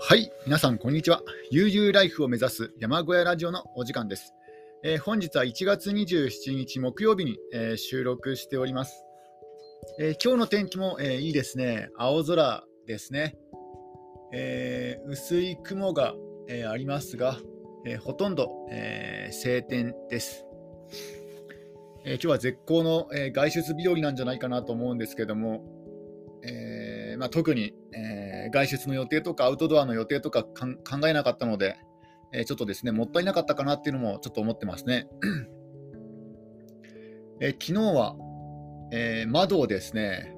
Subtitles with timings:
[0.00, 1.22] はい、皆さん、こんにちは。
[1.50, 4.32] 悠々ライフを目指す山小屋ラジオのお時間です。
[4.84, 9.04] えー本日は1月27日木曜日に、えー収録しております。
[9.98, 11.88] えー今日の天気も、えーいいですね。
[11.96, 13.36] 青空ですね。
[14.32, 16.14] えー薄い雲が、
[16.48, 17.38] えーありますが、
[17.86, 20.44] えーほとんど、えー晴天です。
[22.04, 25.64] えー今日は絶好の、えー外出日和なんじゃないかなと思うんですけども、
[26.44, 27.74] えーまあ、特に、
[28.50, 31.76] 外出の予定とかアウトドアの予定とかか考えなかったので、
[32.32, 35.08] えーちょっとですねもったいなかったかなっていうのもちょっと思ってますね。
[37.40, 38.16] えー昨日は、
[38.92, 40.34] え窓をですね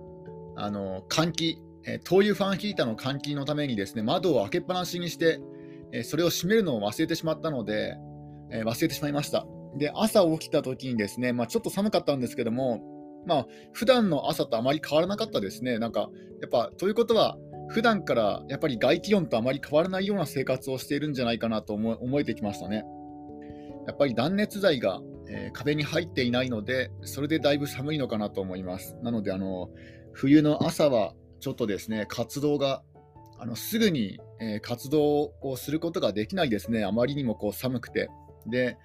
[0.56, 5.40] あの換気、え灯油ファンヒーターの換気のためにですね窓を開けっぱなしにして、
[5.92, 7.96] えそれを閉めるのを忘れてしまったので、
[8.50, 9.46] え忘れてしまいました。
[9.76, 12.80] で朝起きた時にですね、まあ、ちょっと寒かったんですけども、
[13.26, 15.78] まあ普段の朝とあまり変わらなかったですね。
[15.78, 17.36] なんかやっぱということは
[17.70, 22.84] 普段からやっぱり外気温とあまり変わらないような生活をしているんじゃないかなと思思えてきましたね。
[23.86, 28.96] やっぱり断熱材が、えー壁に入っていないので、それでだいぶ寒いのかなと思います。
[29.02, 29.70] なのであの
[30.12, 32.82] 冬の朝はちょっとですね活動が
[33.38, 36.84] あのすぐに、えー活動をすることができないですね。
[36.84, 38.08] あまりにもこう寒くて。
[38.46, 38.76] で、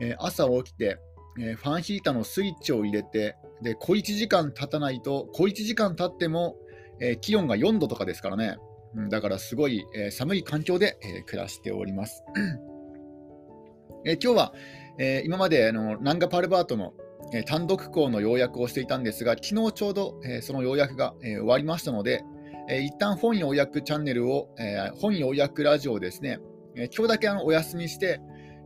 [0.00, 0.98] えー朝起きて、
[1.38, 6.56] えーファンヒーターのスイッチを入れて、で小1時間経たないと、小1時間経っても、
[7.02, 8.56] えー気温が4度とかですからね、
[8.94, 12.22] うんだからすごい、えー寒い環境で、えー暮らしております。
[14.06, 14.54] え今日は、
[14.98, 16.94] え今まであのナンガパルバートの、
[17.32, 22.24] え単独校の要約をしていたんですが、昨日ちょうど、えその要約が、え終わりましたので、
[22.68, 26.38] えー一旦本要約チャンネルを、え本要約ラジオをですね、
[26.76, 28.20] え今日だけあのお休みして、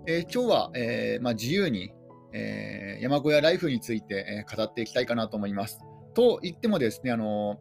[0.07, 1.93] え今日は、えまあ、自由に、
[2.33, 5.81] え山小屋ライフについて、え語っていきたいかなと思います。
[6.15, 7.59] と言ってもですね、あの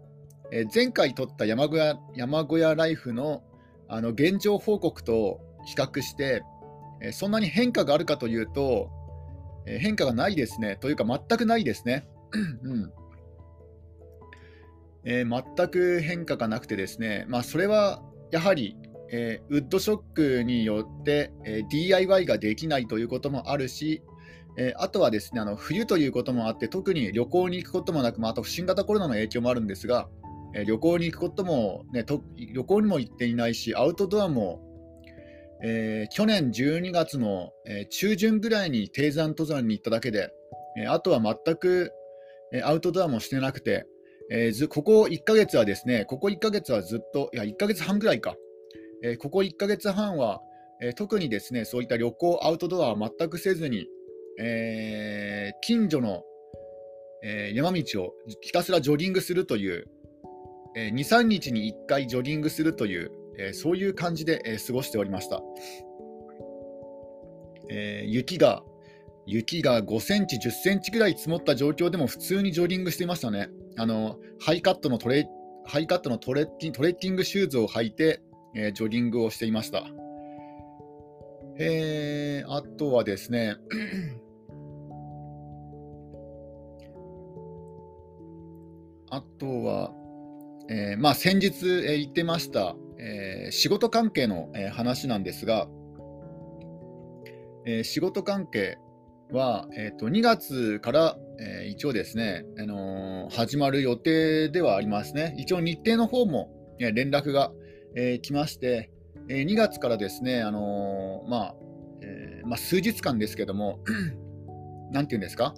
[0.51, 3.43] えー前回撮った山小屋山小屋ライフの
[3.87, 6.43] あの現状報告と比較して、
[7.01, 8.89] えーそんなに変化があるかというと、
[9.65, 10.77] えー変化がないですね。
[10.77, 12.07] というか、全くないですね。
[12.63, 12.91] うん
[15.03, 18.75] えー全く変化がなくてですね、まあ、それはやはり、
[19.11, 24.01] えーウッドショックによって、えー DIY ができないということもあるし、
[24.57, 30.07] えあとはですねあの冬ということもあって、特に旅行に行くこともなく、まあ、あと新型コロナの影響もあるんですが、
[30.63, 34.61] 旅行に行くことも、ね、と旅行にも行っていないし、アウトドアも、
[35.61, 37.51] えー去年12月の、
[37.89, 40.29] 中旬ぐらいに低山登山に行っただけで、
[40.87, 41.91] あとは全く、
[42.63, 43.85] アウトドアもしてなくて、
[44.31, 48.35] えずここ1ヶ月はですね、ここ1ヶ月はずっと、いや、1ヶ月半ぐらいか、
[49.03, 50.41] えここ1ヶ月半は、
[50.81, 53.87] え特にですね、そういった旅行、アウトドアは全くせずに、
[54.39, 56.23] えー近所の、
[57.23, 59.87] え山道をひたすらジョギングするという、
[60.75, 65.41] えー2、3日に1回ジョギングするという、えーそういう感じで、えー過ごしておりました。
[67.69, 68.63] えー雪が
[69.27, 73.49] 雪が5センチ、10センチぐらい積もった状況でも普通にジョギングしていましたね。
[73.77, 75.27] あのハイカットのトレ
[75.65, 78.21] ハイカットのトレッキトレッキングシューズを履いて、
[78.55, 79.83] えージョギングをしていました。
[81.57, 83.55] えーあとはですね、
[89.09, 89.91] あとは、
[90.67, 95.67] えーまあ、先日、えー言ってました、えー仕事関係の、えー話なんですが、
[97.65, 98.77] えー仕事関係
[99.31, 105.35] は、えーと2月から、えー一応ですね、あの始まる予定ではありますね。
[105.37, 106.49] 一応日程の方も、
[106.79, 107.51] え連絡が、
[107.95, 108.89] えー来まして、
[109.29, 111.55] えー2月からですね、あのまあ
[112.01, 113.79] えーまあ、数日間ですけども、
[114.91, 115.53] なんていうんですか、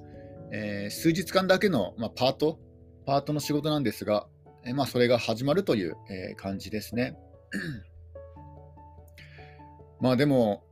[0.52, 2.60] えー数日間だけの、まあ、パート、
[3.06, 4.28] パートの仕事なんですが、
[4.68, 7.18] えまあ、それが始まるという、え感じですね。
[10.02, 10.64] まあでも、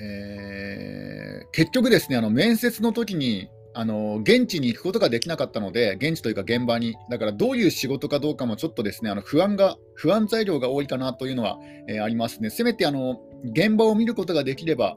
[0.00, 11.58] えー結局ですね、あの面接の時にあの現地に行くことができなかったので、現地というか現場に、だからどういう仕事かどうかもちょっとですね、あの不安が、不安材料が多いかなというのは、
[11.88, 12.50] えーありますね。
[12.50, 14.96] せめてあの現場を見ることができれば、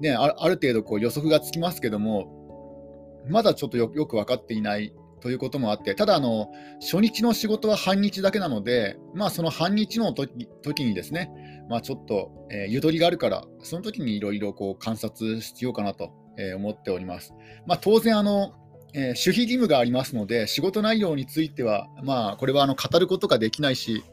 [0.00, 4.92] ね、ある程度こう予測がつきますけども、まだちょっとよく分かっていない
[5.24, 11.30] ということもあって、ただあの、初日の仕事は半日だけなので、まあ、その半日の時時にですね、
[11.70, 17.32] まあ、ちょっと、えーゆとりがあるから、その時にいろいろ観察しようかなと、えー思っております。
[17.66, 18.52] まあ、当然あの、
[18.92, 24.04] えー守秘義務がありますので、仕事内容については、まあ、これはあの語ることができないし、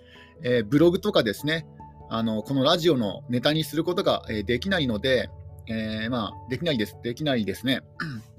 [0.45, 1.67] えーブログとかですね、
[2.09, 5.29] あのこのラジオのネタにすることが、えできないので、
[5.67, 7.81] えーまあ、できないです、できないですね。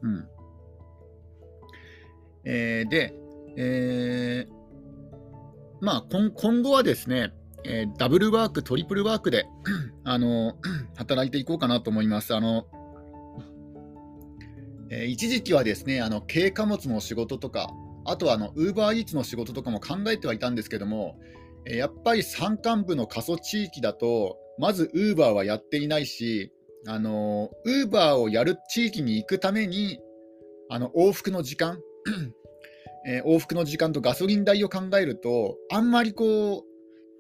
[0.01, 0.27] うん
[2.45, 3.15] えーで、
[3.57, 4.63] えー
[5.83, 7.33] まあ、今今後はですね、
[7.65, 9.47] えー、ダブルワーク、トリプルワークで
[10.05, 10.57] あの
[10.97, 12.35] 働いていこうかなと思います。
[12.35, 12.67] あの
[14.91, 17.71] えー、一時期はですねあの軽貨物の仕事とか、
[18.05, 21.19] あとはウーバーイーツの仕事とかも考えてはいたんですけども、
[21.67, 26.53] え、やっぱり山間部の過疎地域だと、まずウーバーはやっていないし、
[26.87, 29.99] あのウーバーをやる地域に行くために、
[30.69, 31.81] あの往復の時間
[33.07, 36.65] えー、往復の時間とガソリン代を考えると、あんまりこ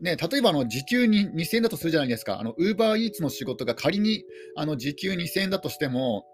[0.00, 4.24] う、ね、例えばあの時給に2000円だとするじゃないですか、ウーバーイーツの仕事が仮に
[4.56, 6.26] あの時給2000円だとしても、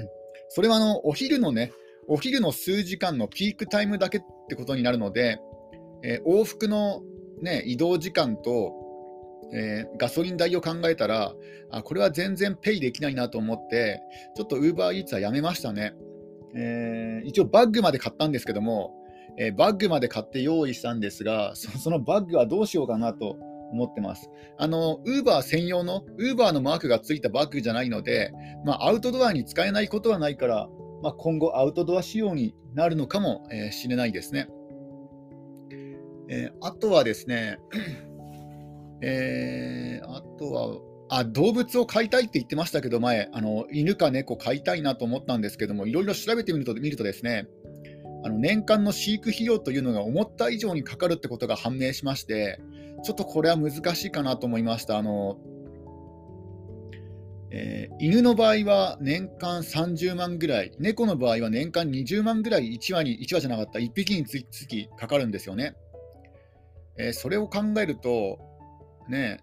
[0.48, 1.72] それはあのお昼のね、
[2.06, 5.38] お昼の数時間のピークタイムだけってことになるので、
[6.02, 7.02] えー、往復の、
[7.40, 8.72] ね、移動時間と、
[9.52, 11.34] えー、ガソリン代を考えたら
[11.70, 14.00] あ、これは全然ペイできないなと思って、
[14.36, 15.94] ちょっとウーバーイーツはやめましたね。
[16.56, 18.94] えー、一応バッグまで買ったんですけども、
[19.38, 23.36] えー、バッグまで買って用意したんですが、 そのバッグはどうしようかなと
[23.72, 24.30] 思ってます。
[24.56, 28.32] あの、ウーバー専用の、ウーバーのマークがついたバッグじゃないので、
[28.64, 30.68] まあ、アウトドアに使えないことはないから、
[31.02, 34.48] まあ、今後アウトドア仕様になるのかもしれないですね。
[36.28, 37.58] えー、あとはですね、
[39.02, 47.46] え、あとは、あ動物を飼いたいって言ってましたけど、前、あの犬か猫飼いたいなと思ったんですけども、いろいろ調べてみると見るとですね、
[48.24, 52.60] あの年間の飼育費用というのが思った以上にかかるってことが判明しまして、
[53.02, 54.96] ちょっとこれは難しいかなと思いました。
[54.96, 55.38] あの
[57.56, 65.76] えー、犬の場合は年間30万ぐらい、猫の場合は年間20万ぐらい1羽に、1羽じゃなかった、1匹につきかかるんですよね。
[66.96, 68.40] えー、それを考えると、
[69.08, 69.38] ね、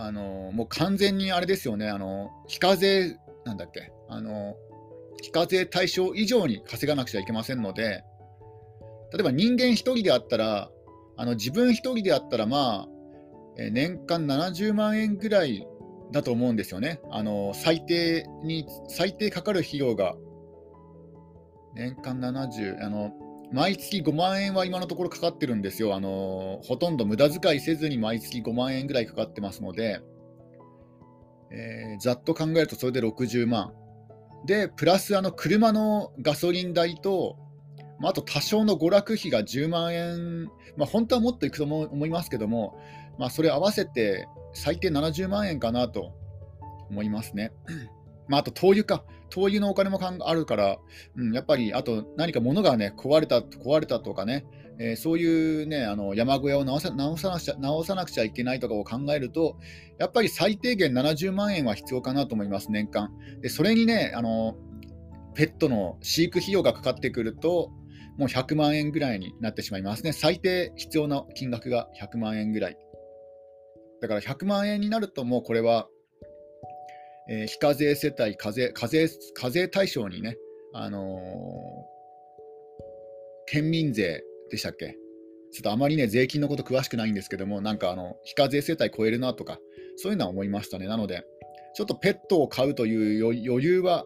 [0.00, 4.54] あのもう完全にあれですよね、あの非課税、なんだっけ、あの
[5.20, 8.04] 非課税対象以上に稼がなくちゃいけませんので、
[9.12, 10.70] 例えば人間1人であったら、
[11.16, 12.88] あの自分1人であったら、まあ、
[13.58, 15.66] え年間70万円ぐらい
[16.12, 17.00] だと思うんですよね。
[17.10, 20.14] あの最低に最低かかる費用が
[21.74, 23.10] 年間70あの
[23.52, 25.94] 毎月5万円は今のところかかってるんですよ。
[25.94, 30.00] あのほとんど無駄遣いせずに毎月5万円ぐらいかかってますので、
[31.50, 33.72] えー、ざっと考えるとそれで60万。
[34.44, 37.36] で、プラスあの車のガソリン代と、
[37.98, 40.44] まあ、あと多少の娯楽費が10万円、
[40.76, 42.78] まあ、本当はもっといくと思いますけども、
[43.18, 46.12] まあ、それ合わせて最低70万円かなと
[46.90, 47.52] 思いますね。
[48.28, 49.04] まあ、あと灯油か。
[49.30, 50.78] 灯油のお金もあるから、
[51.16, 54.46] うん、やっぱり、あと何か物がね、壊れた、壊れたとかね、
[54.80, 59.56] えー、そういうね、あの山小屋を直さ直さなくちゃ直さなくちゃいけないとかを考えると、
[59.98, 63.10] やっぱり最低限70万円は必要かなと思います、年間。
[63.42, 64.56] でそれにね、あの
[65.34, 67.70] ペットの飼育費用がかかってくると、
[68.16, 70.12] もう100万円ぐらいになってしまいますね。
[70.12, 72.76] 最低必要な金額が100万円ぐらい。
[74.00, 75.88] だから100万円になると、もうこれは
[77.28, 80.36] えー、非課税世帯課税課税課税対象にね、
[80.72, 81.20] あのー、
[83.46, 84.96] 県民税でしたっけ？
[85.50, 89.58] ちょっとあまりね、税金のこと詳しくないんですけども、なんかあの非課税世帯超えるなとか、
[89.96, 90.86] そういうのは思いましたね。
[90.86, 91.24] なので、
[91.74, 94.04] ちょっとペットを飼うという余裕は、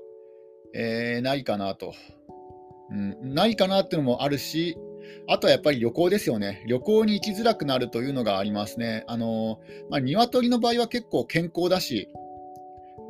[0.75, 1.95] えー、ないかなと、
[2.91, 3.35] うん。
[3.35, 4.77] ないかなっていうのもあるし、
[5.29, 6.65] あとはやっぱり旅行ですよね。
[6.69, 9.05] 旅行に行きづらくなるというのがありますね。
[9.09, 9.59] あの
[9.91, 12.09] まあ、鶏の場合は結構健康だし、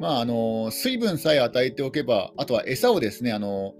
[0.00, 3.74] まあ、あの水分さえ与えておけば、あとは餌をですね、あの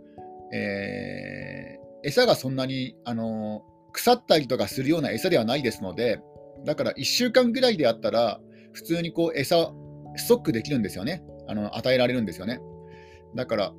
[0.52, 6.21] えー、餌がそんなにあの腐ったりとかするような餌ではないですので、
[6.64, 8.40] だから1週間ぐらいであったら、
[8.73, 9.73] 普通にこう餌、
[10.16, 11.23] ストックできるんですよね。
[11.49, 12.61] あの与えられるんですよね。
[13.35, 13.73] だから、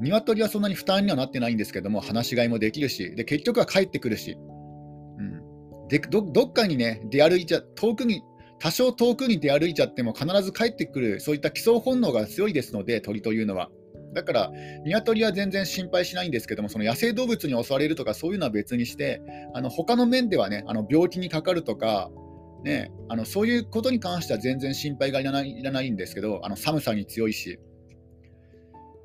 [0.00, 4.36] 鶏はそんなに負担にはなってないんですけども、放し飼いもできるし、で結局は帰ってくるし、
[5.18, 8.22] うん、でどどっかにね、出歩いちゃ、遠くに
[8.60, 13.70] 多少遠くに出歩いちゃっても必ず帰ってくる、そういった基礎本能が強いですので、鳥というのは。
[14.14, 14.52] だから、
[14.84, 19.22] 鶏は全然心配しないんですけども、その野生動物に襲われるとか、そういうのは別にして、
[19.54, 22.10] あの他の面ではね、あの病気にかかるとか、
[22.62, 27.58] ね、あのそういうことに関しては全然心配がいらないいらないんですけど、あの寒さに強いし。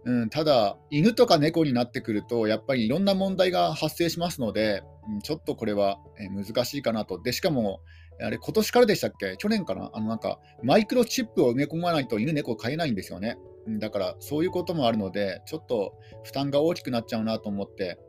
[0.03, 5.97] うん、ただ、犬とか猫になってくると、やっぱりいろんな問題が発生しますので、うん、ちょっとこれは
[6.31, 7.19] 難しいかなと。
[7.21, 7.79] でしかも、
[8.21, 9.35] あれ、今年からでしたっけ？
[9.37, 9.91] 去年かな？
[9.93, 13.37] あのなんか、マイクロチップを埋め込まないと犬猫飼えないんですよね。
[13.67, 15.93] だから、そういうこともあるので、ちょっと
[16.23, 17.99] 負担が大きくなっちゃうなと思って、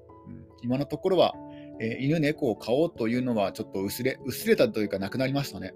[0.63, 1.35] 今のところは、
[1.81, 5.75] えー、犬猫を飼おうというのは、ちょっと薄れ薄れたというか、なくなりましたね。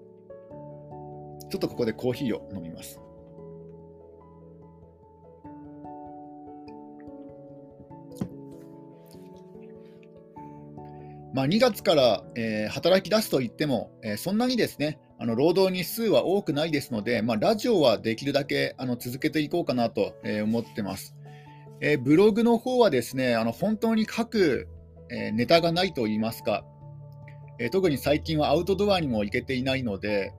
[1.49, 3.01] ちょっとここでコーヒーを飲みます。
[11.33, 21.15] まあ、2月から、えー、働き出すといっても、えー、そんなにですねあの労働日数は多くないですので、まあ、ラジオはできるだけあの続けていこうかなと、えー、思ってます。
[21.81, 24.67] えブログの方はですねあの本当に書く、
[25.09, 26.63] えネタがないと言いますか、
[27.59, 30.31] え特に最近はアウトドアにも行けていないので、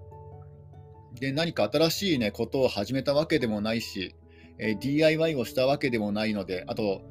[1.19, 4.15] で何か新しい、ね、ことを始めたわけでもないし、
[4.59, 7.03] え DIY をしたわけでもないので、あと、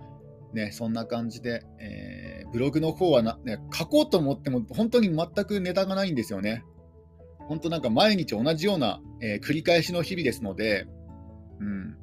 [0.53, 6.63] ね、そんな感じで、えー、ブログの方はな、ね、書こうと思っても本当に全くネタがないんですよね。
[7.47, 10.85] 本当なんか毎日同じような、えー、繰り返しの日々ですので、
[11.59, 11.97] うん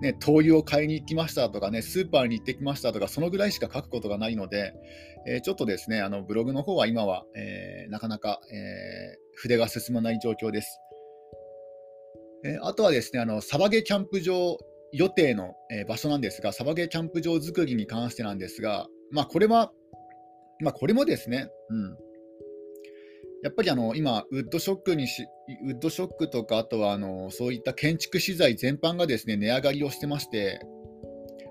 [0.00, 4.72] ね、灯油を買いに行きましたとかね、スーパーに行ってきましたとか、そのぐらいしか書くことがないので、
[5.26, 10.78] えー、ちょっとですね、あのブログの方は今は、えー、なかなか、え筆が進まない状況です。
[12.44, 14.56] えあとはですね、あのサバゲキャンプ場
[14.92, 19.72] 予定の、え場所なんですが、サバゲキャンプ場作りに関してなんですが、まあ、これは、
[20.60, 21.96] まあ、これもですね、うん、
[23.42, 25.26] やっぱりあの今、ウッドショックにし、
[25.64, 30.60] ウッドショックとか、あとはあのそういった建築資材全般がですね値上がりをしてまして、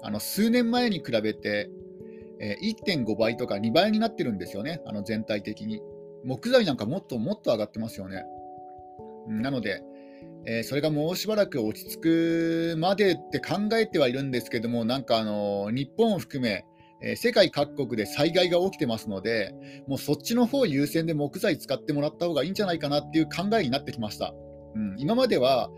[0.03, 1.69] あの数年前に比べて、
[2.39, 5.81] えー、1.5倍とか2倍になってるんですよね、あの全体的に。
[6.23, 8.23] 木材なんかもっともっと上がってますよね。
[9.27, 9.81] なので、
[10.45, 16.65] えー、それがもうしばらく落ち着くまでって考えてはいるんですけども、なんかあの日本を含め、
[17.01, 19.53] えー、世界各国で災害が起きてますので、
[19.87, 24.33] もうそっちの方優先で木材使ってもらった方がいいんじゃないかなっていう考えになってきました。
[24.75, 25.69] うん、今までは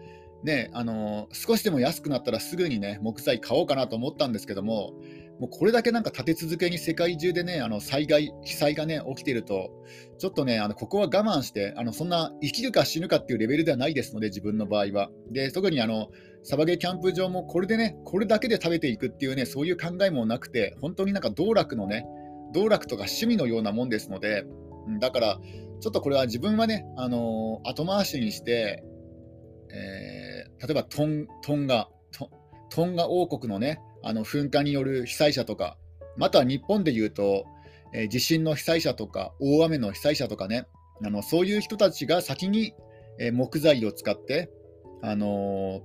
[0.43, 4.93] ね、あの少しでも安くなったらすぐにね木材買おうかなと思ったんですけども、
[5.39, 9.71] もうこれだけなんか立て続けに世界中でね、あの災害、被災がね、起きていると、
[10.19, 15.09] ちょっとね、あのここは我慢して、あのそんな生きるか死ぬかっていうレベルではないですので、自分の場合は。
[15.31, 16.09] で、特にあの、
[16.43, 22.05] サバゲーキャンプ場もこれでね、これだけで食べていくっていうね、そういう考えもなくて、本当になんか道楽のね、
[22.53, 24.45] 道楽とか趣味のようなもんですので、
[24.99, 25.39] だから、
[25.79, 28.83] ちょっとこれは自分はね、あのー、後回しにして、
[29.73, 31.87] えー、例えばトントンガ、
[32.69, 35.77] トンガ王国のね、あの噴火による被災者とか、
[36.17, 37.45] また日本でいうと、
[37.93, 40.65] えー、地震の被災者とか、大雨の被災者とかね、
[41.03, 42.73] あのそういう人たちが先に、
[43.19, 44.49] えー、木材を使って、
[45.01, 45.81] あの、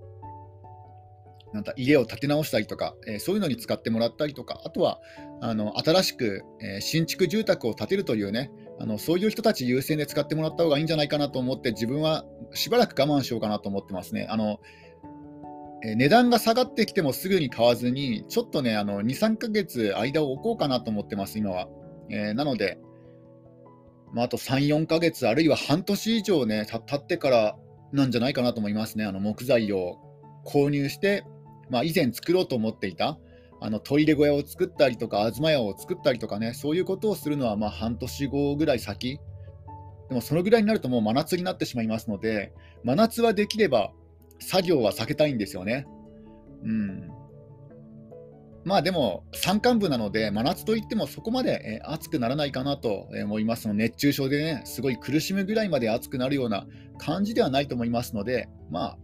[1.53, 5.01] なんだ家を建て直したりとか、えそういうのに使ってもらったりとか、あとは
[5.41, 14.27] あの新しく、え新築住宅を建てるというね、あのそういう人たち優先で使ってもらった方がいいんじゃないかなと思って、自分はしばらく我慢しようかなと思ってますね。
[14.29, 14.61] あの
[15.85, 21.69] え値段が下がってきてもすぐに買わずに、ちょっとね、あの2、3ヶ月間を置こうかなと思ってます、今は。
[22.11, 22.79] え、なので、
[24.13, 27.57] まあ、あと3、4ヶ月、あるいは半年以上ね、経ってから
[27.93, 29.05] なんじゃないかなと思いますね。
[29.05, 29.99] あの木材を
[30.45, 31.25] 購入して、
[31.71, 33.19] まあ、以前作ろうと思っていた、
[33.61, 39.19] あのトイレ小屋を作ったりとか、東屋を作ったりとかね、そういうことをするのはま半年後ぐらい先。
[40.09, 42.53] でもそのぐらいになるともう真夏になってしまいますので、
[42.85, 43.93] 真夏はできれば
[44.39, 45.87] 作業は避けたいんですよね。
[46.63, 47.11] うん。
[48.65, 56.67] まあでも、山間部なので、真夏といってもそこまで、暑くならないかなと思いますの熱中症でね、すごい苦しむぐらいまで暑くなるような
[56.99, 58.99] 感じではないと思いますので、まあ、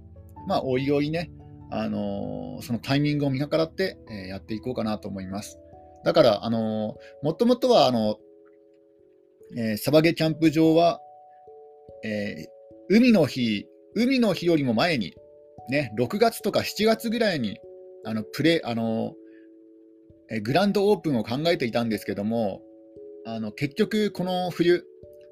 [0.49, 1.31] まあ、おいおいね、
[1.75, 5.59] あの、そのタイミングを見計らって、えやっていこうかなと思います。
[6.05, 8.19] だから、あのー、もともとは、あの、
[9.57, 11.01] えー、サバゲキャンプ場は、
[12.05, 12.47] え
[12.89, 15.15] 海の日、海の日よりも前に、
[15.71, 17.59] ね、6月とか7月ぐらいに
[18.05, 19.15] あのプレあの
[20.31, 22.63] えグランドオープンを考えていたんですけども、
[23.27, 24.85] あの結局、この冬、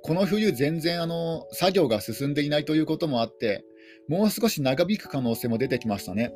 [0.03, 3.65] この冬、全然あの作業が進んでいないということもあって、
[4.11, 6.33] もう少し長引く可能性も出てきましたね。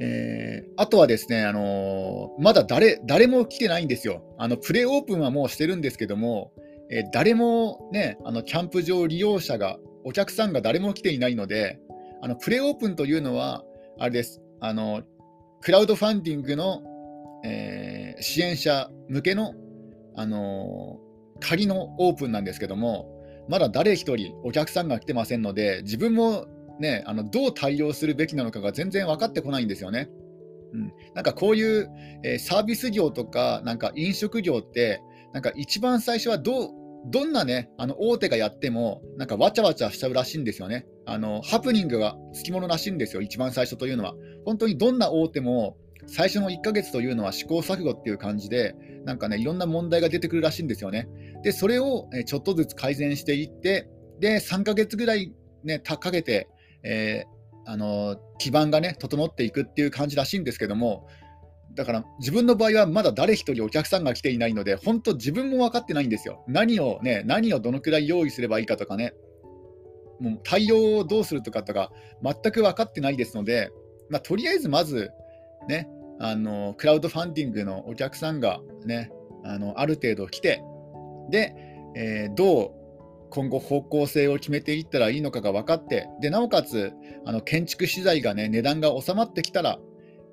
[0.00, 4.22] えー、あとはですね、あのー、まだ誰誰も来てないんですよ。
[4.38, 6.52] あのプレオープンはもうしてるんですけども、
[6.90, 11.78] えー、誰もね、あのキャンプ場利用者が、お客さんが誰も来ていないので、
[12.22, 13.62] あのプレオープンというのは、
[13.98, 15.02] あれです、あの
[15.60, 16.82] クラウドファンディングの、
[17.44, 19.52] えー、支援者向けの、
[20.14, 20.98] あの、
[21.40, 23.15] 仮のオープンなんですけども、
[23.48, 26.46] まだ誰一人お客さんが来てませんので、自分も、
[26.80, 30.08] ね、あのどう対応するべきなのかが全然分かってこないんですよね。
[30.72, 31.88] うん、なんかこういう、
[32.24, 35.00] えー、サービス業とか、なんか飲食業って、
[35.32, 36.70] なんか一番最初はどう
[37.08, 40.86] どんなね、あの大手がやっても、なんかわちゃわちゃしちゃうらしいんですよね。
[41.06, 44.14] あのハプニングがつきものらしいんですよ、一番最初というのは。
[44.44, 45.76] 本当にどんな大手も、
[46.08, 48.74] 最初の1ヶ月というのは試行錯誤っていう感じで、
[49.04, 51.08] なんかね、いろんな問題が出てくるらしいんですよね。
[51.46, 53.88] で、それをちょっとずつ改善していって、
[54.18, 56.48] で、3ヶ月ぐらいね、かけて、
[56.82, 61.06] えー、あの基盤がね、整っていくっていう感じらしいんですけども、
[61.76, 66.42] だから自分の場合はまだ誰一人お客さんが来ていないので、本当自分も分かってないんですよ。
[66.48, 69.14] 何をね、何をどのくらい用意すればいいかとかね、
[70.18, 71.92] もう対応をどうするとかとか、
[72.24, 73.70] 全く分かってないですので、
[74.10, 75.12] まあ、とりあえずまず、
[75.68, 75.88] ね、
[76.18, 79.12] あのクラウドファンディングのお客さんがね、
[79.44, 80.60] あのある程度来て、
[81.30, 81.54] で、
[81.94, 82.70] えー、どう
[83.30, 86.92] 今後方向性を決めていったらいいのかが分かって、でなおかつ
[87.24, 89.78] あの建築資材がね、値段が収まってきたら、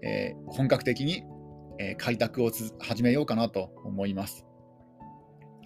[0.01, 1.23] えー、本格的に、
[1.79, 4.45] えー、開拓を始めようかなと思います。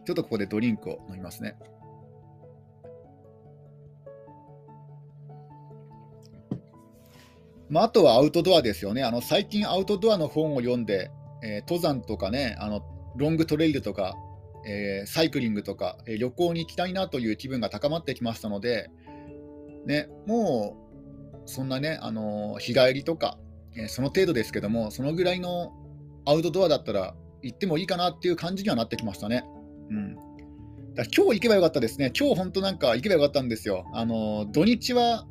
[0.05, 1.57] ちょっとここでドリンクを飲みますね。
[7.69, 9.03] まあ、あとはアウトドアですよね。
[9.03, 11.11] あの最近アウトドアの本を読んで、
[11.43, 12.81] えー、登山とかね、あの
[13.17, 14.15] ロングトレイルとか、
[14.67, 18.91] えー、サイクリングとか、えー、旅行に行きたいなという気分が高まってきましたので、
[19.85, 20.77] ね、も
[21.45, 23.37] うそんなね、あの日帰りとか、
[23.75, 25.71] えその程度ですけども、そのぐらいの
[26.25, 29.45] アウトドアだったら行ってもいいかなっていう感じにはなってきましたね。
[29.89, 30.15] うん
[30.95, 32.11] だ今日行けばよかったですね。
[32.17, 33.85] 今日本当なんか行けばよかったんですよ。
[33.93, 35.27] あの土日は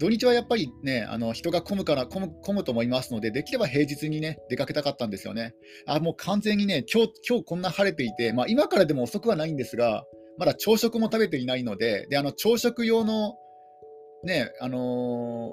[0.00, 5.54] 土日はやっぱりね、あの人が混むから混む混むと思いますので、できれば平日にね、出かけたかったんですよね。
[5.86, 10.04] あ、もう完全にね、今日今日こんな晴れていて、まあ、今からでも遅くはないんですが、
[10.38, 13.34] まだ朝食も食べていないので、であの朝食用の、
[14.24, 15.52] ね、あの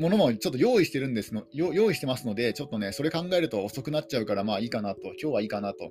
[0.00, 5.90] ー、ものもちょっと用意してるんですの用意してますので、ちょっとね、それ考えると遅くなっちゃうから、まあいいかなと、今日はいいかなと。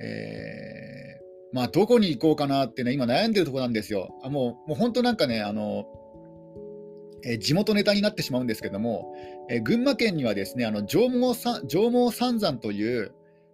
[0.00, 4.08] えー、まあ、どこに行こうかなってね、今悩んでるとこなんですよ。
[4.22, 5.84] あもうもう本当なんかね、あの
[7.24, 9.14] え地元ネタになってしまうんですけども、
[9.48, 11.34] え群馬県にはですねあの上毛
[11.66, 13.12] 上毛三山という、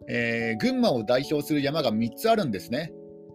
[0.08, 2.92] えー、群馬を代表する山が3つあるんですね。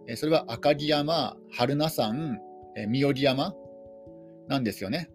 [0.08, 2.38] えそれは赤城山、榛名山、
[2.76, 3.54] え三寄山
[4.48, 5.08] なんですよね。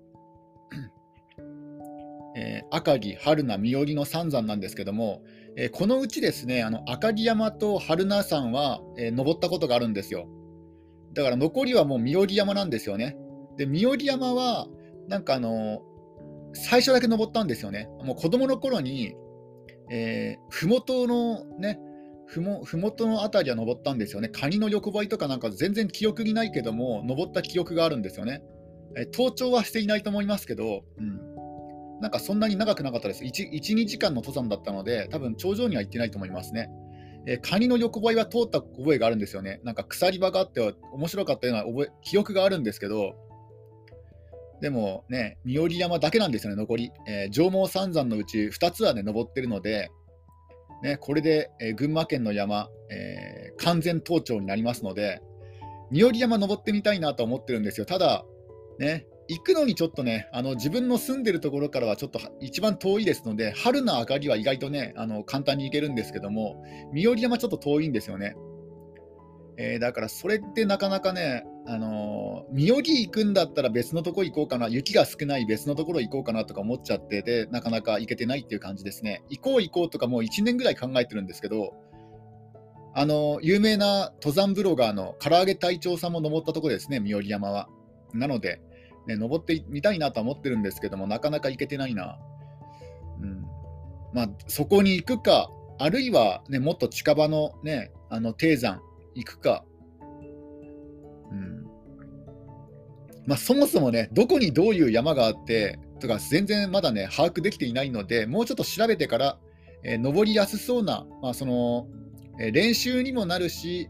[2.39, 5.24] えー、赤城、榛名、三寄の三山なんですけども、
[5.57, 10.27] えー、このうちですねあの赤城山と榛名山は、えー、登ったことがあるんですよ。
[11.13, 13.17] だから残りはもう三寄山なんですよね。
[13.58, 14.67] で三寄山は
[15.08, 15.82] なんかあの、
[16.54, 17.89] 最初だけ登ったんですよね。
[18.04, 19.15] もう子供の頃に、
[19.89, 21.80] えー、ふものね、
[22.26, 24.28] ふもふもとの辺りは登ったんですよね。
[24.28, 28.41] カニの横ばいとかなんか全然記憶にないけども、登った記憶があるんですよね。
[28.98, 31.38] えー、登頂はしていないと思いますけど、うん。
[32.02, 33.24] なんかそんなに長くなかったです。
[33.24, 36.70] 1、1 2時間の登山だったので、多分頂上には行ってないと思いますね。
[37.26, 39.62] えー、カニの横ばいは通った覚えがあるんですよね。
[39.63, 40.62] なんか鎖場があって
[40.93, 43.15] 面白かったような覚え記憶があるんですけど、
[44.62, 46.91] でもね、三寄山だけなんですよね、残り。
[47.08, 49.91] えー、上毛三山のうち2つはね、登ってるので、
[50.84, 55.22] ね、これで、えー、群馬県の山、えー、完全登頂になりますので、
[55.91, 57.86] 三寄山登ってみたいなと思ってるんですよ。
[57.86, 58.26] ただ、
[58.80, 68.36] ね、行くのにちょっとね、あの自分の住んでるところからはちょっと一番遠いですので、春の明かりは意外とね、あの簡単に行けるんですけども、三寄山ちょっと遠いんですよね。
[69.58, 79.21] えー、だからそれってなかなかね、あの、身寄り行くんだったら別のとこ行こうかな、雪が少ない別のところ行こうかなとか思っちゃってで、なかなか行けてないっていう感じですね。
[79.30, 81.73] 行こう行こうとかもう1年ぐらい考えてるんですけど、
[82.95, 87.67] あの、有名な登山ブロガーの唐揚げ隊長さんも登ったところですね、三寄山は。
[88.13, 88.62] なので、
[89.06, 92.17] ね、登ってみたいなとは思ってるんですけども、なかなか行けてないな。
[93.21, 93.45] うん
[94.13, 95.49] まあ、そこに行くか、
[95.80, 98.82] あるいは、ね、もっと近場の,、ね、あの低山、
[99.15, 99.65] 行くか、
[103.28, 109.38] まあ、そもそもね、どこにどういう山があってとか、全然まだね、把握できていないので、もうちょっと調べてから、
[109.84, 111.88] えー、登りやすそうな、まあ、その
[112.40, 113.90] えー、練習にもなるし、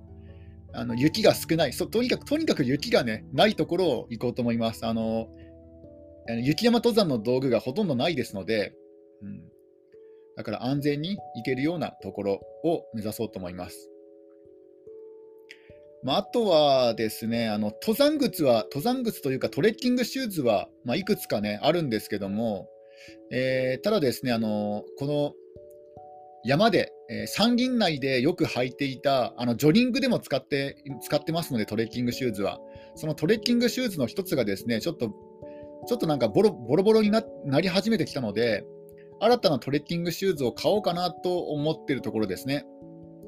[0.73, 4.85] あの雪が少ないそとにかく、とにかく雪が、ね、ないところを行こうと思います。
[4.85, 5.27] あの
[6.43, 8.73] 雪山登山の道具がほとんどないですので、
[9.21, 9.41] うん、
[10.35, 12.33] だから安全に行けるようなところ
[12.65, 13.89] を目指そうと思います。
[16.03, 22.69] まあ、あとはですね、あの登山靴は、登山靴というかトレッキングシューズは、まあ、いくつかね、あるんですけども、
[23.31, 25.33] えー、ただですね、あのこの
[26.43, 32.59] 山で、えー、山林内でよく履いていた、あのジョギングでも使って使ってますので、トレッキングシューズは。
[32.95, 35.09] そのトレッキングシューズの一つがですね、ちょっと、
[35.87, 37.21] ちょっとなんかボロボロボロにな
[37.59, 38.63] り始めてきたので、
[39.19, 42.65] 新たなトレッキングシューズを買おうかなと思っているところですね。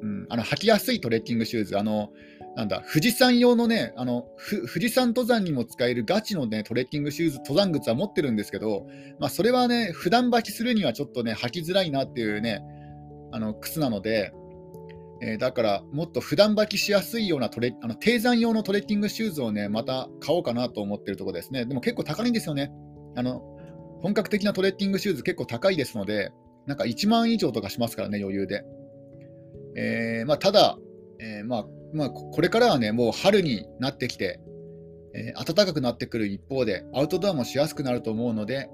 [0.01, 2.09] うん、あの履きやすいトレッキングシューズ、あの
[2.55, 4.25] なんだ、富士山用のね、あの
[4.73, 8.87] 富士山登山にも使えるガチのね、トレッキングシューズ、登山靴は持ってるんですけど、
[9.19, 12.61] まあ、それはね、普段履きするにはちょっとね、履きづらいなっていうね、
[13.31, 14.33] あの靴なので、
[15.21, 21.65] えー、だからもっと普段履きしやすいようなトレあの低山用のトレッキングシューズをね、また買おうかなと思ってるところですね。
[21.65, 22.71] でも結構高いんですよね。
[23.15, 23.41] あの
[24.01, 26.31] 本格的なトレッキングシューズ結構高いですので、
[26.65, 28.63] なんか1万以上とかしますからね、余裕で。
[29.75, 30.77] えー、まあ、ただ、
[31.19, 34.39] えー、まあ、まあ、これからはね、もう春になってきて、
[35.13, 38.69] えー、暖かくなってくる一方で、アウトドアもしやすくなると思うので、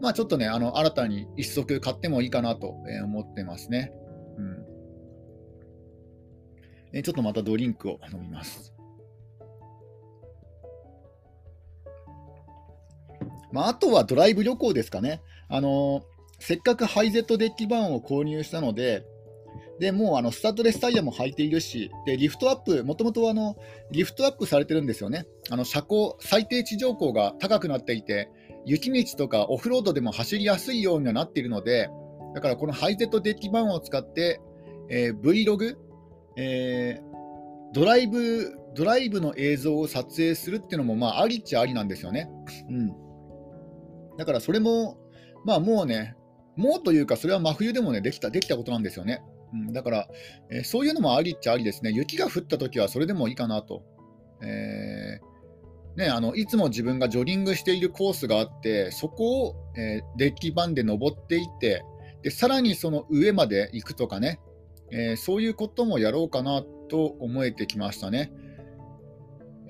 [0.00, 3.92] まあ、ちょっとね、あの新たに一足買ってもいいかなと思ってますね。
[4.36, 4.64] うん
[6.94, 8.72] えー、ちょっとまたドリンクを飲みます。
[13.52, 15.20] まあ、あとはドライブ旅行ですかね。
[15.48, 16.02] あのー、
[16.40, 19.04] せっかくハイゼットデッキ版を購入したので、
[19.80, 23.22] でもうあのスタッドレスタイヤも履いているし、でリフトアップ、もともと
[23.90, 25.26] リフトアップされてるんですよね。
[25.50, 28.30] あの車高、最低地上高が高くなっていて、
[28.64, 31.90] 雪道とかオフロードでも走りやすいようにはなっているので、
[32.34, 34.40] だからこのハイゼットデッキ版を使って、
[34.88, 35.76] えー、Vlog、
[36.36, 42.28] えー、ドライブ、ドライブの映像を撮影するっていうのも、まあ、ありっちゃありなんですよね。
[42.68, 42.92] うん。
[44.16, 44.98] だからそれも、
[45.44, 46.16] まあもうね、
[46.56, 49.22] もうというか、それは真冬でもね、できた、できたことなんですよね。
[49.54, 50.08] うん、だから、
[50.50, 51.92] えー、そういうのもありっちゃありですね。
[51.92, 53.84] 雪が降ったときはそれでもいいかなと。
[54.42, 61.84] えー、ね、あのいつも自分がジョギングしているコースがあって、そこを、えー、デッキ版で登っていって、
[62.22, 64.40] でさらにその上まで行くとかね、
[64.90, 68.32] え、そういうこともやろうかなと思えてきましたね。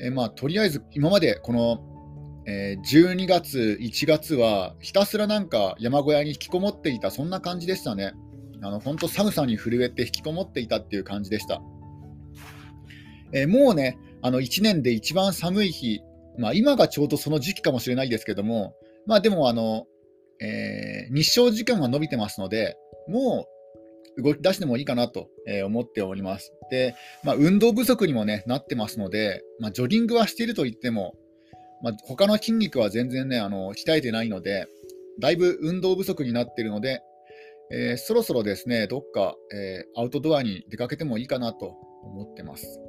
[0.00, 1.80] えまあ、とりあえず今までこの、
[2.46, 8.12] え12月、1月はひたすらなんか山小屋に引きこもっていた、そんな感じでしたね。
[8.62, 11.60] あの本当寒さに震えて引きこもっていたっていう感じでした。
[13.32, 16.00] えー、もうね、あの1年で一番寒い日、
[16.38, 18.74] まあ、今がちょうどその時期かもしれないですけども、
[19.06, 19.86] まあ、でもあの、
[20.40, 22.76] えー、日照時間が伸びてますので、
[23.08, 23.46] も
[24.16, 25.28] う動き出してもいいかなと
[25.66, 26.52] 思っております。
[26.70, 31.14] で、まあ、運動不足にも、ね、なってますので、まあ、ジョギングはしていると言っても、
[31.82, 34.66] まあ、他の筋肉は全然ね、あの鍛えてないので、
[35.20, 37.02] だいぶ運動不足になっているので、
[37.70, 42.81] えー、そろそろですね、どっか、えー、アウトドアに出かけてもいいかなと思ってます。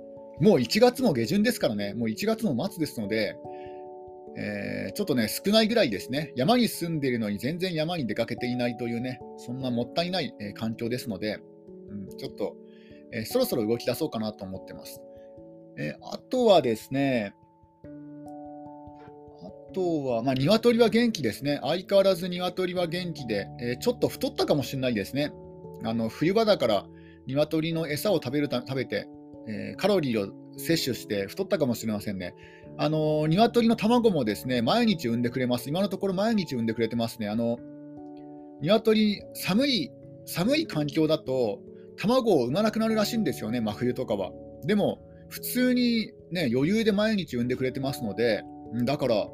[0.41, 3.37] もう1月も下旬ですからね、もう1月の末ですので、
[4.37, 11.39] えー、ちょっとね、少ないぐらいですね、山に住んでいるのに全然山に出かけていないというね、そんなもったいない、え環境ですので、
[11.89, 12.55] うん、ちょっと、
[13.13, 15.01] えそろそろ動き出そうかなと思ってます。
[15.77, 17.33] えあとはですね、
[19.75, 21.59] とは、まあ、鶏は元気ですね。
[21.61, 25.33] 相変わらず鶏は元気で、えー、ちょっと太ったかもしれないですね。
[25.83, 26.85] あの冬場だから
[27.27, 29.09] 鶏の餌を食べるた食べて、
[29.47, 32.33] えー、カロリーを摂取して太ったかもしれませんね。
[32.77, 35.69] あの鶏の卵もですね毎日産んでくれます。
[35.69, 37.27] 今のところ毎日産んでくれてますね。
[37.27, 37.59] あの
[38.61, 39.91] 鶏寒い
[40.25, 41.59] 寒い環境だと
[41.97, 44.31] 卵を産まなくなるらしいんですよね、真冬とかは。
[44.63, 48.43] でも普通に、ね、余裕で毎日産んでくれてますので、
[48.85, 49.27] だから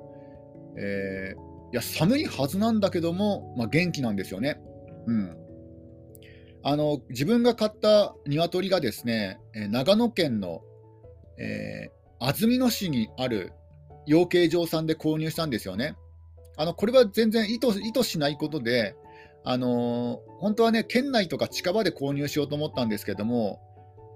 [0.78, 4.60] えー、いや寒いはずなんだけども、まあ、元気なんですよね。
[5.08, 5.38] うん、
[6.64, 10.62] あの自分が飼った鶏がですね、え長野県の、
[11.38, 13.54] えー、安曇野市にある
[14.06, 15.96] 養鶏場さんで購入したんですよね。
[16.58, 18.96] あのこれは全然意図意図しないことで、
[19.44, 23.60] あのー、本当はね、県内とか近場で購入しようと思ったんですけども、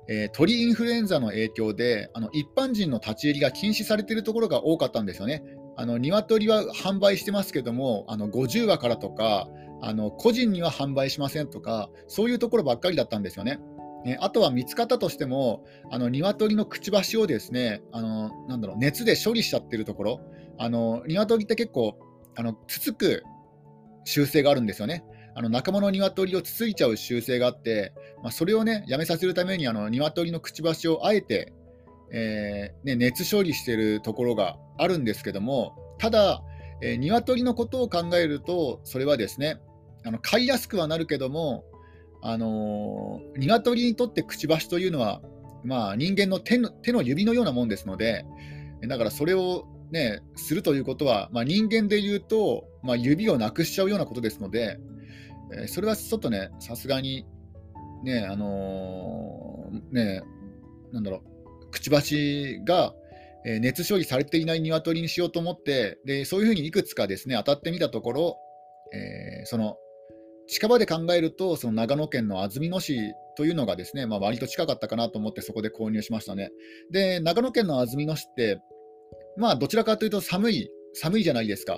[0.08, 5.44] えー、鳥インフルエンザの影響であの一般人の立ち入りが禁止されているところが多かったんですよね。
[5.78, 9.48] あの鶏は販売してますけども、あの50羽からとか、
[9.82, 13.60] あの個人には販売しませんとか、そういうところばっかりだったんですよね。
[14.06, 20.22] ねあとは見つかったとしても、あの鶏のくちばしをですねあのなんだろう熱で処理しちゃってるところ、
[20.58, 21.98] あの鶏って結構
[22.36, 23.24] あのつつく
[24.06, 25.04] 習性があるんですよね。
[25.38, 31.52] あの仲間の鶏をつついちゃう習性があって、まあ、それをねやめさせるためにあの鶏のくちばしをあえて
[32.12, 36.42] えー、ね、熱処理してるところがあるんですけども、ただ、
[36.82, 39.60] えー、鶏のことを考えると、それはですね、
[40.06, 41.64] あの飼いやすくはなるけども、
[42.22, 45.22] あのー、鶏にとってくちばしというのは、
[45.64, 48.26] まあ、人間の手の手の指のようなもんですので、
[48.88, 54.80] だからそれを、ね、するということは、まあ、人間でいうと、まあ、指をなくしちゃうようなことですので、
[55.54, 57.26] えー、それはちょっとね、さすがに、
[58.04, 60.24] ね、あのー、ね、
[60.92, 61.35] なんだろう、
[61.76, 62.94] くちばしが、
[63.46, 68.38] え熱処理されていない鶏にしようと思ってでそういうふうにいくつかですね当たってみたところ、
[68.92, 69.78] えー、その
[70.48, 72.98] 近場で考えるとその長野県の安曇野市
[73.38, 76.50] というのがですね、まあ、割と近かったかなと思ってそこで購入しましたね。
[76.90, 78.60] で長野県の安曇野市って
[79.38, 81.78] まあどちらかというと寒い寒いじゃないですか。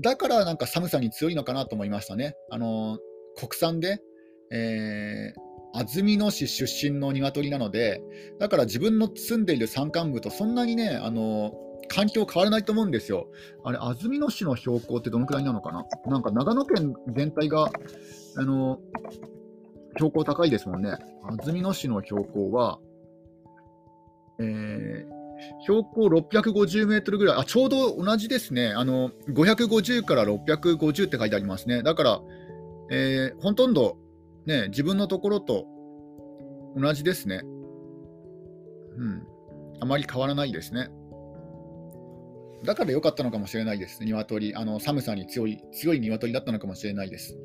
[0.00, 2.34] だからなんか寒さに強いのかなと思いましたね。
[2.50, 2.98] あの
[3.36, 4.00] 国産で、
[4.50, 8.02] えー、安曇野市出身の鶏なので、
[8.38, 11.52] だから自分の住んでいる山間部とそんなにね、あの
[11.88, 13.28] 環境変わらないと思うんですよ。
[13.64, 15.84] あれ、安曇野市の標高ってどのくらいなのかな？
[16.06, 17.70] なんか長野県全体が、
[18.36, 18.80] あの、
[19.96, 20.96] 標高高いですもんね。
[21.22, 22.78] 安曇野市の標高は、
[24.38, 28.72] えー、標高650メートルぐらい、あ、ちょうど同じですね。
[28.76, 31.82] あの、550から650って書いてありますね。
[31.82, 32.20] だから、
[32.90, 33.96] えー、ほとんど、
[34.46, 35.66] ね、自分のところと
[36.76, 37.42] 同じですね。
[38.96, 39.22] うん。
[39.80, 40.88] あまり変わらないですね。
[42.64, 44.04] だから良かったのかもしれないです。
[44.04, 44.54] 鶏。
[44.54, 47.36] あの寒さに強い、強い鶏だったのかもしれないです。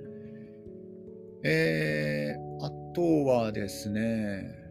[1.43, 4.61] えー、あとはですね、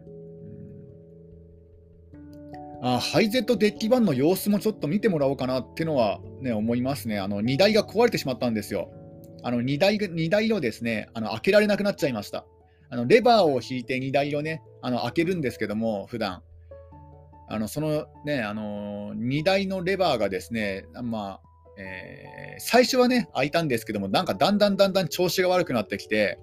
[2.81, 7.19] あハイゼットデッキ版の様子もちょっと見てもらおうかなってのは、ね、思いますね。
[7.19, 8.89] あの荷台が壊れてしまったんですよ。
[9.43, 12.45] あの荷台荷台をですねあの開けられなくなっちゃいました。
[12.89, 16.43] あのレバーを引いて荷台をねあの開けるんですけども、普段
[17.51, 21.41] あのそのね、あの荷台のレバーがですね、まあ
[21.77, 26.39] えー、最初はね開いたんですけども、なんかだんだんだんだん調子が悪くなってきて、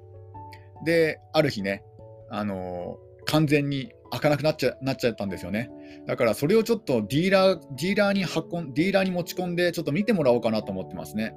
[0.85, 1.83] で、ある日ね、
[2.31, 5.71] あの完全に開かなくなっちゃなっちゃったんですよね。
[6.07, 11.33] だからそれをちょっとディーラー、ディーラーに運ん、ディーラーに持ち込んで、ちょっと見てもらおうかなと思ってますね。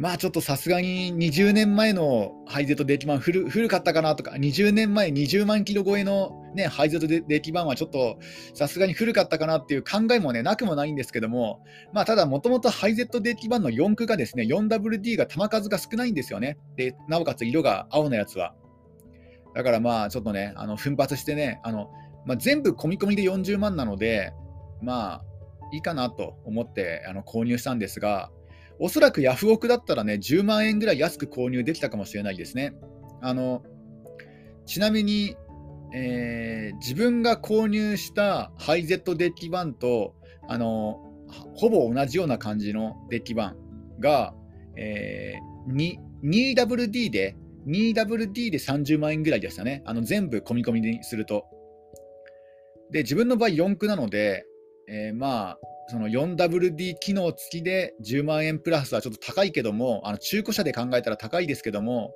[0.00, 8.18] まあちょっとさすがに20年前のハイゼットデッキバン古古かったかなとか、20年前20万キロ超えの、ね、ハイゼットデッキバンはちょっと
[8.54, 16.56] さすがに古かったかなっていう考えもね、なくもないんですけども、まあただもともとハイゼットデッキバンの4駆がですね、4WD が玉数が少ないんですよね。
[16.76, 18.54] で、なおかつ色が青のやつは。
[19.54, 21.90] だからまあちょっとね、あの奮発してね、あの
[22.24, 24.32] まあ、全部込み込みで40万なので、
[24.80, 25.24] まあ
[25.74, 28.30] いいかなと思ってあの購入したんですが、
[28.80, 32.74] おそらくヤフオクだったらね、10万円ぐらい安く購入できたかもしれないですね。
[33.20, 33.62] あの
[34.64, 35.36] ちなみに、
[35.94, 40.14] えー、自分が購入したハイゼットデッキ版と
[40.48, 40.98] あの
[41.54, 43.56] ほぼ同じような感じのデッキ版
[43.98, 44.34] が、
[44.76, 49.82] えー、2WD で 2WD で30万円ぐらいでしたね。
[49.84, 51.44] あの全部込み込みにすると。
[52.90, 54.46] で、自分の場合4区なので、
[54.90, 62.12] えー、まあ、その 4WD 機能付きで10万円プラスはちょっと高いけども、あの中古車で考えたら高いですけども、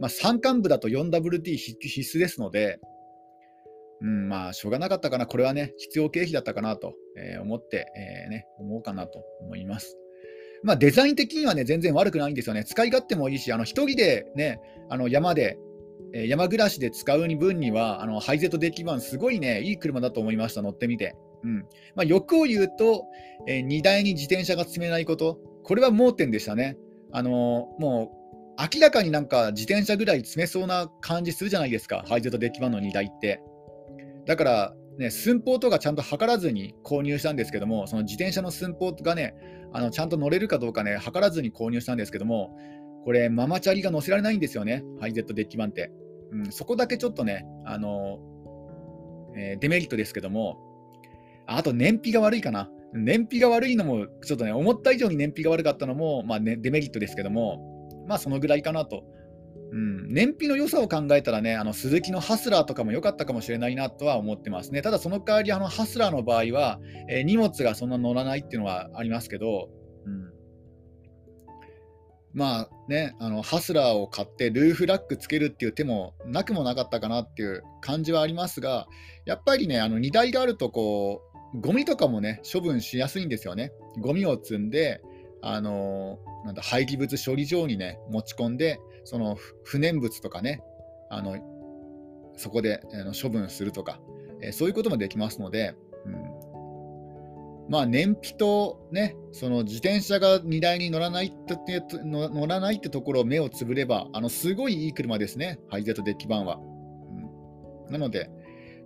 [0.00, 2.78] まあ、山間部だと 4WD 必須ですので、
[4.02, 9.96] うん、まあ、しょうがなかったかな、これはね、必要経費だったかなと、えー、思って、えー、ね、思うかなと思います。
[10.62, 12.64] まあ、デザイン的にはね、全然悪くないんですよね。
[12.64, 14.60] 使い勝手もいいし、あの一人でね、
[14.90, 15.58] あの山で、
[16.12, 21.14] 山暮らしで使う分には、あのハイゼットデッキ版、すごいね、いい車だと思いました、乗ってみて。
[21.46, 21.58] うん
[21.94, 23.06] まあ、欲を言うと、
[23.46, 26.76] えー、荷台に自転車が積めないこと、これは盲点でしたね。
[27.12, 28.12] あのー、も
[28.58, 33.40] う明らかになんか自転車ぐらい積めそうな感じするじゃないですか、ハイゼットデッキ版の荷台って。
[34.26, 39.34] だから、ね、寸法とかちゃんと測らずに購入したんですけども、その自転車の寸法がね、
[39.72, 42.56] あのちゃんと乗れるかどうかね、測らずに購入したんですけども、
[43.04, 45.92] これ、ママチャリが乗せられないんですよね、ハイゼットデッキ版って。
[46.32, 48.18] うん、そこだけちょっとね、あの
[49.36, 50.58] えー、デメリットですけども、
[51.46, 52.70] あと燃費が悪いかな。
[52.92, 59.04] 燃費が悪いのも、ちょっとね、思った以上に燃費が悪かったのも、まあね、デメリットですけども、まあそのぐらいかなと。
[59.72, 64.80] うん、燃費の良さを考えたらね、あの鈴木のハスラーとかも良かったかもしれないなとは思ってますね。
[64.80, 66.78] ただその代わり、あのハスラーの場合は、
[67.08, 69.68] えー、荷物がそんな乗らないっていうのはありますけど、
[70.04, 70.32] うん、
[72.32, 78.86] まあね、あのハスラーを買ってルーフラックつけるっていう手もなくもなかったかなっていう感じはありますが、
[79.24, 83.72] やっぱりね、あの荷台があるとこう、ゴミとかもね、処分しやすいんですよね。
[84.00, 85.00] ゴミを積んで、
[85.42, 90.62] あのなんだ廃棄物処理場にね、持ち込んで、その不燃物とかね、
[91.10, 91.36] あの
[92.36, 94.00] そこであの処分するとか、
[94.42, 106.58] えー、そういうこともできますので、うん、まあ、燃費とね、その自転車が荷台に乗らないって乗らないってところを目をつぶれば、あのすごいいい車ですね、ハイゼットデッキ版は。
[107.86, 108.30] うん、なので、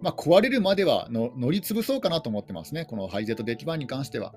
[0.03, 4.35] まあ、壊れるまではの乗り潰そうかなと思ってますね、このハイゼットデッキ版に関しては。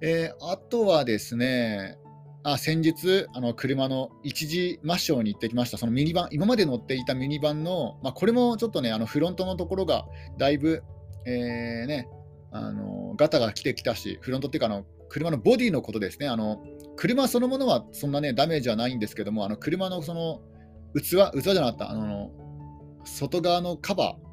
[0.00, 1.96] えー、あとはですね、
[2.42, 10.04] あ先日、あの車の一時抹消に行ってきました、そのミニバン、今まで乗っていたミニバンの、まあ、これもちょっとね、あのフロントのところが
[10.38, 10.82] だいぶ、
[11.26, 12.08] えー、ね、
[12.52, 16.62] あのガタが来てきたし、フロントっていうかあの、車のボディのことですね、あの
[16.96, 20.42] 車そのものはそんなね、ダメージはないんですけども、あの車のその
[20.94, 22.30] 器、器じゃなかった、あの
[23.04, 24.23] 外側のカバー、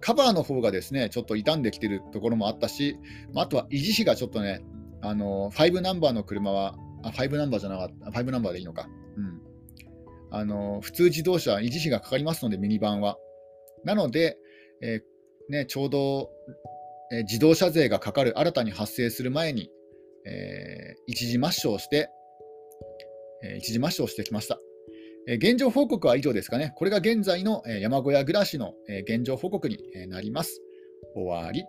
[0.00, 2.98] カバーの方がですね、ちょっと傷んできてるところもあったし、
[3.34, 4.62] あとは維持費がちょっとね、
[5.00, 8.88] あの5ナンバーの車は、あ、5ナンバーじゃなかった、5ナンバーでいいのか。
[9.16, 9.40] うん。
[10.30, 13.16] あの普通自動車、維持費がかかりますので、ミニバンは。
[13.84, 14.36] なので、
[14.82, 16.30] えー、ね、ちょうど
[17.10, 19.70] えー自動車税がかかる、新たに発生する前に、
[20.26, 22.10] えー一時抹消して、
[23.42, 24.58] え一時抹消してきました。
[25.28, 26.72] え現状報告は以上ですかね。
[26.74, 30.62] これが現在のえ山小屋暮らしのえ現状報告にえなります。
[31.14, 31.64] 終わり。